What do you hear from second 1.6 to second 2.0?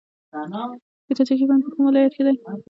په کوم